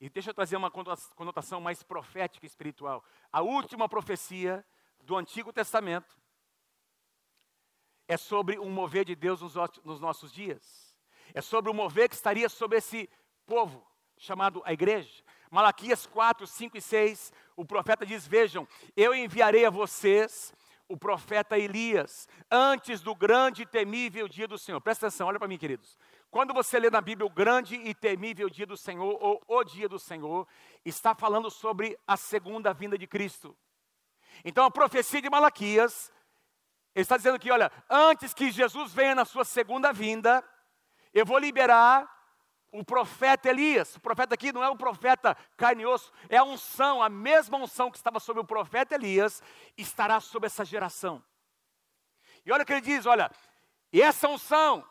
[0.00, 3.04] E deixa eu trazer uma conotação mais profética e espiritual.
[3.32, 4.64] A última profecia
[5.02, 6.16] do Antigo Testamento
[8.06, 9.40] é sobre um mover de Deus
[9.84, 10.94] nos nossos dias.
[11.32, 13.08] É sobre o mover que estaria sobre esse
[13.46, 13.86] povo,
[14.18, 15.22] chamado a igreja.
[15.50, 20.52] Malaquias 4, 5 e 6, o profeta diz: Vejam, eu enviarei a vocês
[20.88, 24.80] o profeta Elias, antes do grande e temível dia do Senhor.
[24.80, 25.98] Presta atenção, olha para mim, queridos.
[26.34, 29.88] Quando você lê na Bíblia o grande e temível dia do Senhor, ou o dia
[29.88, 30.48] do Senhor,
[30.84, 33.56] está falando sobre a segunda vinda de Cristo.
[34.44, 36.12] Então a profecia de Malaquias,
[36.92, 40.42] está dizendo que, olha, antes que Jesus venha na sua segunda vinda,
[41.12, 42.12] eu vou liberar
[42.72, 43.94] o profeta Elias.
[43.94, 47.58] O profeta aqui não é o profeta carne e osso, é a unção, a mesma
[47.58, 49.40] unção que estava sobre o profeta Elias,
[49.78, 51.22] estará sobre essa geração.
[52.44, 53.30] E olha o que ele diz: olha,
[53.92, 54.84] e essa unção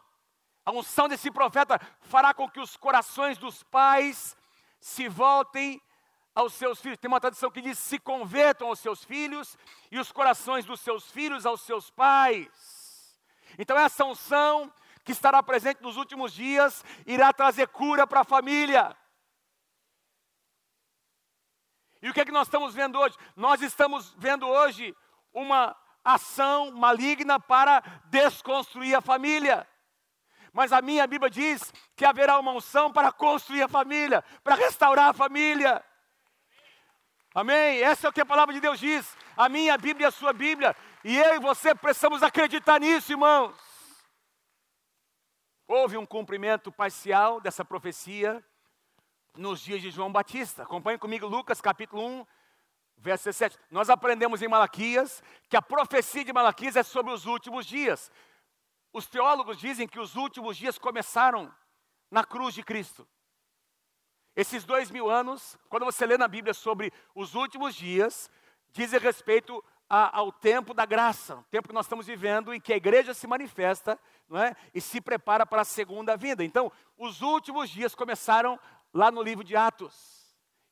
[0.65, 4.35] a unção desse profeta fará com que os corações dos pais
[4.79, 5.81] se voltem
[6.33, 6.97] aos seus filhos.
[6.97, 9.57] Tem uma tradição que diz: se convertam aos seus filhos
[9.91, 13.19] e os corações dos seus filhos aos seus pais.
[13.57, 14.71] Então, essa unção
[15.03, 18.95] que estará presente nos últimos dias irá trazer cura para a família.
[22.01, 23.15] E o que é que nós estamos vendo hoje?
[23.35, 24.95] Nós estamos vendo hoje
[25.33, 29.67] uma ação maligna para desconstruir a família.
[30.53, 35.09] Mas a minha Bíblia diz que haverá uma unção para construir a família, para restaurar
[35.09, 35.83] a família.
[37.33, 37.81] Amém?
[37.81, 39.17] Essa é o que a palavra de Deus diz.
[39.35, 40.75] A minha Bíblia e a sua Bíblia.
[41.03, 43.55] E eu e você precisamos acreditar nisso, irmãos.
[45.67, 48.43] Houve um cumprimento parcial dessa profecia
[49.35, 50.61] nos dias de João Batista.
[50.61, 52.27] Acompanhe comigo Lucas capítulo 1,
[52.97, 53.57] verso 17.
[53.71, 58.11] Nós aprendemos em Malaquias que a profecia de Malaquias é sobre os últimos dias.
[58.93, 61.53] Os teólogos dizem que os últimos dias começaram
[62.11, 63.07] na cruz de Cristo.
[64.35, 68.29] Esses dois mil anos, quando você lê na Bíblia sobre os últimos dias,
[68.71, 72.73] dizem respeito a, ao tempo da graça, o tempo que nós estamos vivendo em que
[72.73, 74.55] a igreja se manifesta não é?
[74.73, 76.43] e se prepara para a segunda vinda.
[76.43, 78.59] Então, os últimos dias começaram
[78.93, 80.23] lá no livro de Atos.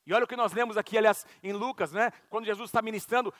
[0.04, 2.10] E olha o que nós lemos aqui, aliás, em Lucas, né?
[2.28, 3.32] quando Jesus está ministrando,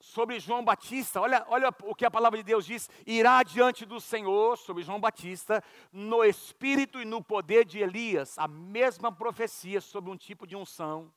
[0.00, 4.00] sobre João Batista, olha, olha o que a palavra de Deus diz: irá diante do
[4.00, 10.10] Senhor, sobre João Batista, no espírito e no poder de Elias, a mesma profecia sobre
[10.10, 11.12] um tipo de unção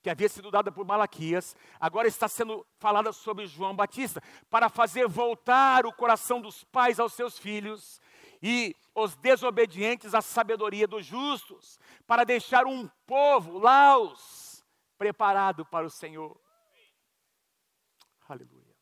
[0.00, 5.08] que havia sido dada por Malaquias, agora está sendo falada sobre João Batista, para fazer
[5.08, 8.00] voltar o coração dos pais aos seus filhos
[8.40, 14.64] e os desobedientes à sabedoria dos justos, para deixar um povo, laos,
[14.96, 16.40] preparado para o Senhor.
[18.28, 18.76] Aleluia.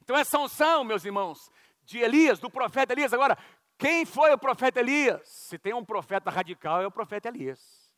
[0.00, 1.50] Então, essa unção, meus irmãos,
[1.84, 3.12] de Elias, do profeta Elias.
[3.12, 3.36] Agora,
[3.76, 5.28] quem foi o profeta Elias?
[5.28, 7.92] Se tem um profeta radical, é o profeta Elias.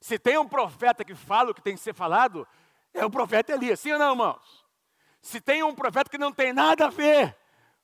[0.00, 2.46] Se tem um profeta que fala o que tem que ser falado,
[2.94, 3.80] é o profeta Elias.
[3.80, 4.64] Sim ou não, irmãos?
[5.20, 7.36] Se tem um profeta que não tem nada a ver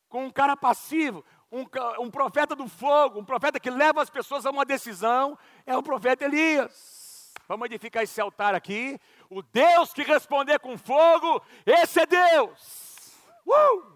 [0.09, 1.65] com um cara passivo, um,
[2.01, 5.83] um profeta do fogo, um profeta que leva as pessoas a uma decisão, é o
[5.83, 7.33] profeta Elias.
[7.47, 8.99] Vamos edificar esse altar aqui
[9.35, 13.13] o Deus que responder com fogo, esse é Deus.
[13.45, 13.95] Uh!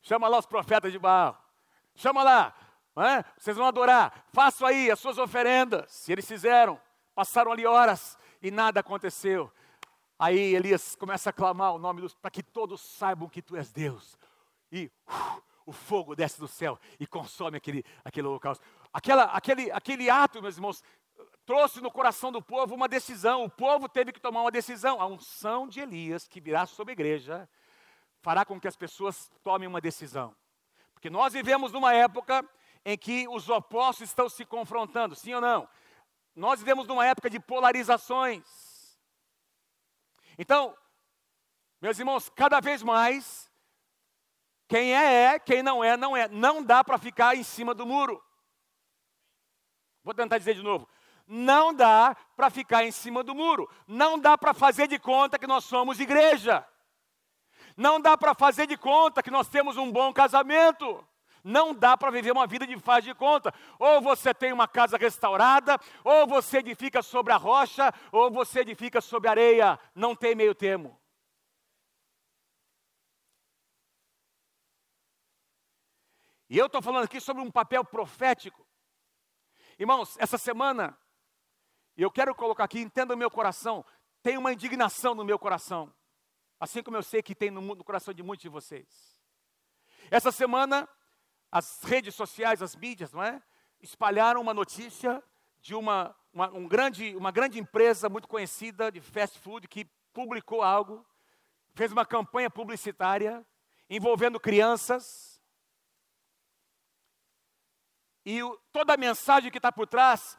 [0.00, 1.38] Chama lá os profetas de Baal.
[1.94, 2.54] Chama lá.
[2.96, 3.24] É?
[3.36, 4.24] Vocês vão adorar.
[4.32, 6.08] Façam aí as suas oferendas.
[6.08, 6.80] E eles fizeram.
[7.14, 9.52] Passaram ali horas e nada aconteceu.
[10.18, 13.70] Aí Elias começa a clamar o nome dos para que todos saibam que tu és
[13.70, 14.16] Deus.
[14.72, 18.64] E uh, o fogo desce do céu e consome aquele, aquele holocausto.
[18.92, 20.82] Aquela, aquele, aquele ato, meus irmãos,
[21.44, 23.44] trouxe no coração do povo uma decisão.
[23.44, 25.00] O povo teve que tomar uma decisão.
[25.00, 27.48] A unção de Elias, que virá sobre a igreja,
[28.20, 30.34] fará com que as pessoas tomem uma decisão.
[30.92, 32.48] Porque nós vivemos numa época
[32.84, 35.68] em que os opostos estão se confrontando, sim ou não?
[36.34, 38.44] Nós vivemos numa época de polarizações.
[40.38, 40.76] Então,
[41.80, 43.50] meus irmãos, cada vez mais,
[44.66, 46.28] quem é, é, quem não é, não é.
[46.28, 48.22] Não dá para ficar em cima do muro.
[50.02, 50.88] Vou tentar dizer de novo
[51.26, 53.68] não dá para ficar em cima do muro.
[53.86, 56.66] Não dá para fazer de conta que nós somos igreja.
[57.76, 61.06] Não dá para fazer de conta que nós temos um bom casamento.
[61.42, 63.52] Não dá para viver uma vida de faz de conta.
[63.78, 69.00] Ou você tem uma casa restaurada, ou você edifica sobre a rocha, ou você edifica
[69.00, 69.78] sobre a areia.
[69.94, 70.98] Não tem meio termo.
[76.50, 78.64] E eu estou falando aqui sobre um papel profético.
[79.78, 80.96] Irmãos, essa semana
[81.96, 83.84] e eu quero colocar aqui, entenda o meu coração,
[84.22, 85.92] tem uma indignação no meu coração,
[86.58, 89.18] assim como eu sei que tem no, no coração de muitos de vocês.
[90.10, 90.88] Essa semana,
[91.50, 93.42] as redes sociais, as mídias, não é?
[93.80, 95.22] Espalharam uma notícia
[95.60, 100.62] de uma, uma, um grande, uma grande empresa muito conhecida de fast food que publicou
[100.62, 101.06] algo,
[101.74, 103.44] fez uma campanha publicitária
[103.88, 105.42] envolvendo crianças.
[108.24, 110.36] E o, toda a mensagem que está por trás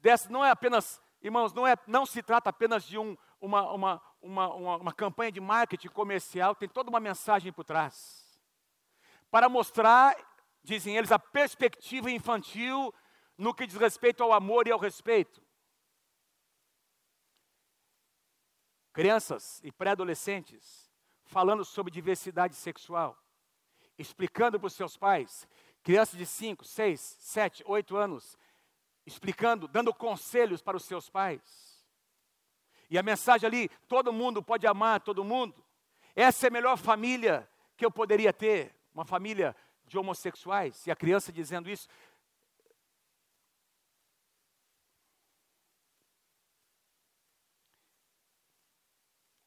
[0.00, 4.02] dessa não é apenas, irmãos, não, é, não se trata apenas de um, uma, uma,
[4.20, 8.40] uma, uma, uma campanha de marketing comercial, tem toda uma mensagem por trás.
[9.30, 10.16] Para mostrar,
[10.62, 12.92] dizem eles, a perspectiva infantil
[13.36, 15.42] no que diz respeito ao amor e ao respeito.
[18.92, 20.88] Crianças e pré-adolescentes
[21.24, 23.16] falando sobre diversidade sexual,
[23.98, 25.46] explicando para os seus pais,
[25.82, 28.36] crianças de 5, 6, 7, 8 anos,
[29.08, 31.40] explicando, dando conselhos para os seus pais.
[32.90, 35.64] E a mensagem ali: todo mundo pode amar todo mundo.
[36.14, 40.86] Essa é a melhor família que eu poderia ter, uma família de homossexuais.
[40.86, 41.88] E a criança dizendo isso,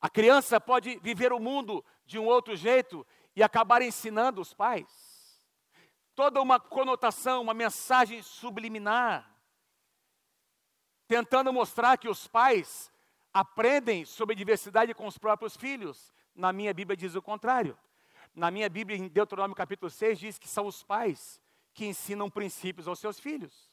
[0.04, 4.88] A criança pode viver o mundo de um outro jeito e acabar ensinando os pais.
[6.16, 9.32] Toda uma conotação, uma mensagem subliminar,
[11.12, 12.90] tentando mostrar que os pais
[13.34, 16.10] aprendem sobre diversidade com os próprios filhos.
[16.34, 17.78] Na minha Bíblia diz o contrário.
[18.34, 21.42] Na minha Bíblia, em Deuteronômio capítulo 6, diz que são os pais
[21.74, 23.70] que ensinam princípios aos seus filhos.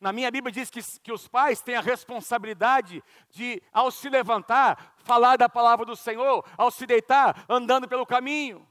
[0.00, 4.94] Na minha Bíblia diz que, que os pais têm a responsabilidade de, ao se levantar,
[4.98, 8.64] falar da palavra do Senhor, ao se deitar, andando pelo caminho,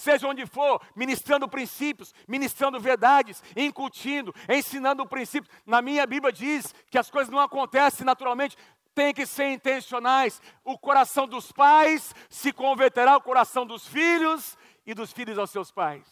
[0.00, 5.54] seja onde for, ministrando princípios, ministrando verdades, incutindo, ensinando princípios.
[5.66, 8.56] Na minha Bíblia diz que as coisas não acontecem naturalmente,
[8.94, 10.40] tem que ser intencionais.
[10.64, 15.70] O coração dos pais se converterá ao coração dos filhos e dos filhos aos seus
[15.70, 16.06] pais.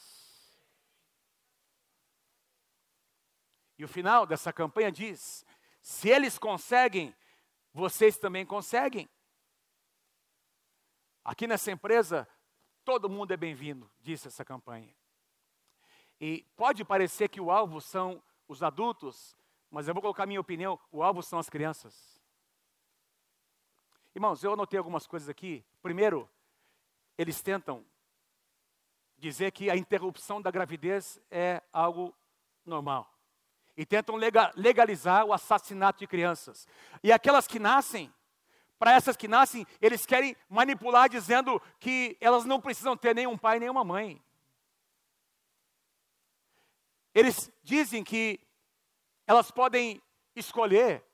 [3.79, 5.47] E o final dessa campanha diz:
[5.81, 7.15] se eles conseguem,
[7.73, 9.09] vocês também conseguem.
[11.25, 12.29] Aqui nessa empresa,
[12.89, 14.89] todo mundo é bem-vindo, disse essa campanha.
[16.19, 19.37] E pode parecer que o alvo são os adultos,
[19.71, 22.19] mas eu vou colocar minha opinião: o alvo são as crianças.
[24.15, 25.63] Irmãos, eu anotei algumas coisas aqui.
[25.83, 26.27] Primeiro,
[27.19, 27.85] eles tentam
[29.19, 32.17] dizer que a interrupção da gravidez é algo
[32.65, 33.15] normal
[33.77, 34.17] e tentam
[34.57, 36.67] legalizar o assassinato de crianças.
[37.03, 38.11] E aquelas que nascem,
[38.79, 43.59] para essas que nascem, eles querem manipular dizendo que elas não precisam ter nenhum pai,
[43.59, 44.23] nenhuma mãe.
[47.13, 48.41] Eles dizem que
[49.27, 50.01] elas podem
[50.37, 51.05] escolher,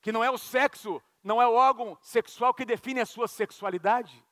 [0.00, 4.24] que não é o sexo, não é o órgão sexual que define a sua sexualidade.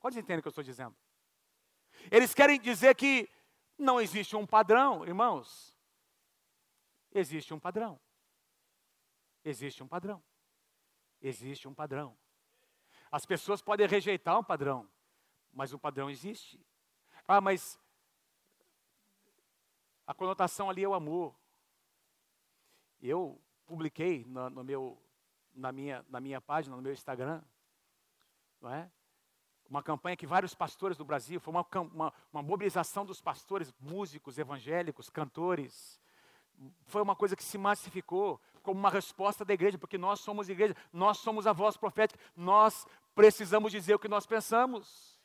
[0.00, 0.96] Quantos entendem o que eu estou dizendo?
[2.10, 3.28] Eles querem dizer que
[3.78, 5.76] não existe um padrão, irmãos.
[7.12, 8.00] Existe um padrão.
[9.44, 10.22] Existe um padrão.
[11.26, 12.16] Existe um padrão.
[13.10, 14.88] As pessoas podem rejeitar um padrão,
[15.52, 16.64] mas o padrão existe.
[17.26, 17.80] Ah, mas
[20.06, 21.34] a conotação ali é o amor.
[23.02, 25.02] Eu publiquei no, no meu,
[25.52, 27.42] na, minha, na minha página, no meu Instagram,
[28.60, 28.88] não é?
[29.68, 34.38] uma campanha que vários pastores do Brasil, foi uma, uma, uma mobilização dos pastores, músicos,
[34.38, 36.00] evangélicos, cantores,
[36.86, 40.74] foi uma coisa que se massificou como uma resposta da igreja, porque nós somos igreja,
[40.92, 45.16] nós somos a voz profética, nós precisamos dizer o que nós pensamos.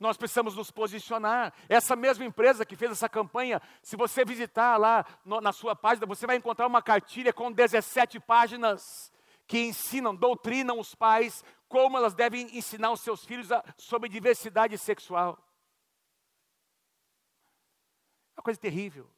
[0.00, 1.54] Nós precisamos nos posicionar.
[1.68, 6.04] Essa mesma empresa que fez essa campanha, se você visitar lá no, na sua página,
[6.04, 9.12] você vai encontrar uma cartilha com 17 páginas
[9.46, 14.76] que ensinam, doutrinam os pais como elas devem ensinar os seus filhos a, sobre diversidade
[14.76, 15.38] sexual.
[18.36, 19.13] É uma coisa terrível.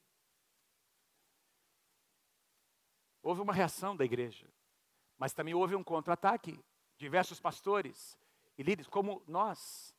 [3.26, 4.46] Houve uma reação da igreja,
[5.18, 6.64] mas também houve um contra-ataque.
[6.96, 8.16] Diversos pastores
[8.56, 9.92] e líderes, como nós,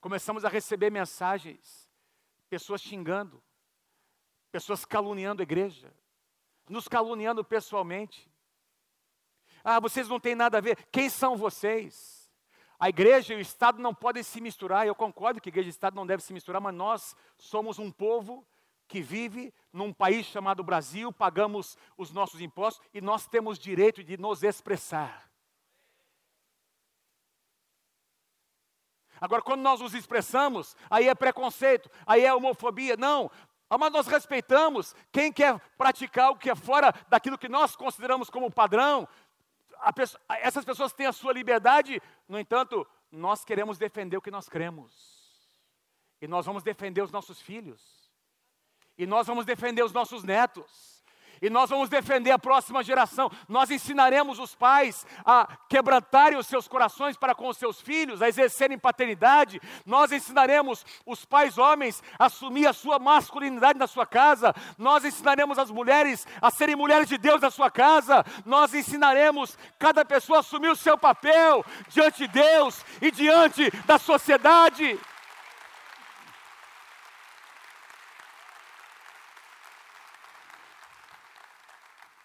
[0.00, 1.88] começamos a receber mensagens,
[2.50, 3.40] pessoas xingando,
[4.50, 5.94] pessoas caluniando a igreja,
[6.68, 8.28] nos caluniando pessoalmente.
[9.62, 10.76] Ah, vocês não têm nada a ver.
[10.90, 12.28] Quem são vocês?
[12.80, 14.88] A igreja e o Estado não podem se misturar.
[14.88, 18.44] Eu concordo que igreja e Estado não devem se misturar, mas nós somos um povo
[18.92, 24.18] que vive num país chamado Brasil, pagamos os nossos impostos e nós temos direito de
[24.18, 25.30] nos expressar.
[29.18, 32.94] Agora, quando nós nos expressamos, aí é preconceito, aí é homofobia.
[32.98, 33.30] Não,
[33.70, 38.50] mas nós respeitamos quem quer praticar o que é fora daquilo que nós consideramos como
[38.50, 39.08] padrão.
[39.94, 44.50] Pessoa, essas pessoas têm a sua liberdade, no entanto, nós queremos defender o que nós
[44.50, 44.92] cremos.
[46.20, 48.01] E nós vamos defender os nossos filhos.
[48.98, 50.92] E nós vamos defender os nossos netos.
[51.42, 53.28] E nós vamos defender a próxima geração.
[53.48, 58.28] Nós ensinaremos os pais a quebrantarem os seus corações para com os seus filhos, a
[58.28, 59.60] exercerem paternidade.
[59.84, 64.54] Nós ensinaremos os pais homens a assumir a sua masculinidade na sua casa.
[64.78, 68.24] Nós ensinaremos as mulheres a serem mulheres de Deus na sua casa.
[68.46, 73.98] Nós ensinaremos cada pessoa a assumir o seu papel diante de Deus e diante da
[73.98, 74.96] sociedade.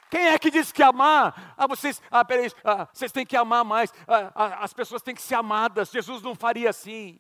[0.10, 1.54] Quem é que diz que amar?
[1.58, 3.92] Ah, vocês, ah, peraí, ah, vocês têm que amar mais.
[4.08, 5.92] Ah, ah, as pessoas têm que ser amadas.
[5.92, 7.20] Jesus não faria assim.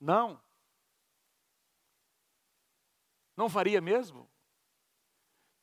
[0.00, 0.40] Não.
[3.36, 4.28] Não faria mesmo?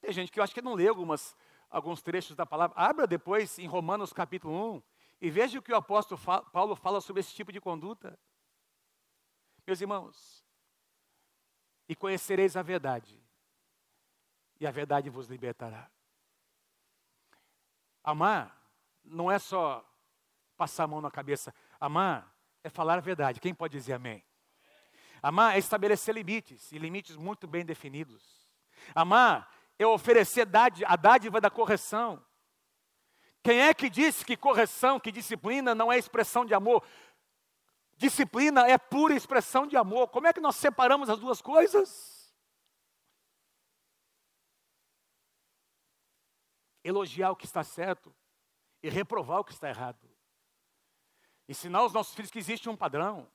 [0.01, 1.36] Tem gente que eu acho que não lê algumas,
[1.69, 2.79] alguns trechos da palavra.
[2.79, 4.84] Abra depois em Romanos capítulo 1
[5.21, 6.19] e veja o que o apóstolo
[6.51, 8.19] Paulo fala sobre esse tipo de conduta.
[9.65, 10.43] Meus irmãos,
[11.88, 13.23] e conhecereis a verdade,
[14.59, 15.93] e a verdade vos libertará.
[18.04, 18.58] Amar
[19.04, 19.84] não é só
[20.58, 21.54] passar a mão na cabeça.
[21.80, 22.34] Amar
[22.64, 23.39] é falar a verdade.
[23.39, 24.24] Quem pode dizer amém?
[25.22, 28.22] Amar é estabelecer limites, e limites muito bem definidos.
[28.93, 29.49] Amar
[29.80, 30.47] é oferecer
[30.86, 32.24] a dádiva da correção.
[33.41, 36.84] Quem é que disse que correção, que disciplina não é expressão de amor?
[37.97, 40.10] Disciplina é pura expressão de amor.
[40.10, 42.22] Como é que nós separamos as duas coisas?
[46.84, 48.13] Elogiar o que está certo
[48.81, 50.09] e reprovar o que está errado.
[51.47, 53.29] Ensinar aos nossos filhos que existe um padrão.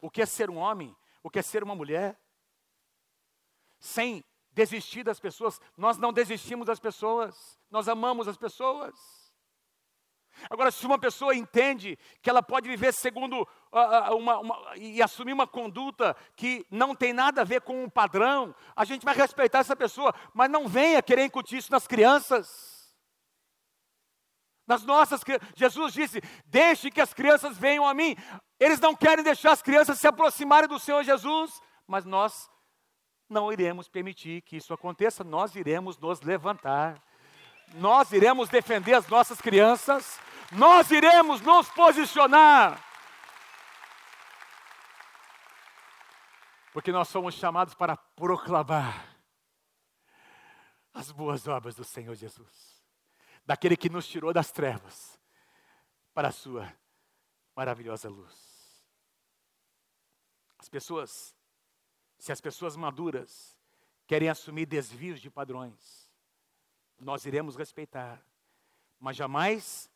[0.00, 2.18] O que é ser um homem, o que é ser uma mulher.
[3.78, 5.60] Sem desistir das pessoas.
[5.76, 9.27] Nós não desistimos das pessoas, nós amamos as pessoas.
[10.48, 15.32] Agora, se uma pessoa entende que ela pode viver segundo uh, uma, uma, e assumir
[15.32, 19.58] uma conduta que não tem nada a ver com um padrão, a gente vai respeitar
[19.58, 22.48] essa pessoa, mas não venha querer incutir isso nas crianças.
[24.66, 25.22] Nas nossas
[25.56, 28.14] Jesus disse: Deixe que as crianças venham a mim.
[28.60, 32.50] Eles não querem deixar as crianças se aproximarem do Senhor Jesus, mas nós
[33.28, 37.02] não iremos permitir que isso aconteça, nós iremos nos levantar.
[37.74, 40.18] Nós iremos defender as nossas crianças,
[40.52, 42.84] nós iremos nos posicionar.
[46.72, 49.16] Porque nós somos chamados para proclamar
[50.94, 52.82] as boas obras do Senhor Jesus,
[53.44, 55.18] daquele que nos tirou das trevas
[56.12, 56.72] para a sua
[57.54, 58.48] maravilhosa luz.
[60.58, 61.34] As pessoas,
[62.18, 63.56] se as pessoas maduras
[64.06, 66.10] querem assumir desvios de padrões,
[66.98, 68.20] nós iremos respeitar,
[68.98, 69.88] mas jamais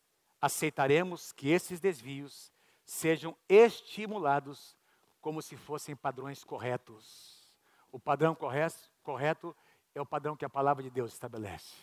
[0.42, 2.52] aceitaremos que esses desvios
[2.84, 4.76] sejam estimulados
[5.20, 7.48] como se fossem padrões corretos.
[7.92, 9.56] O padrão correto
[9.94, 11.76] é o padrão que a palavra de Deus estabelece.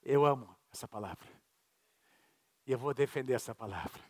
[0.00, 1.26] Eu amo essa palavra.
[2.64, 4.00] E eu vou defender essa palavra.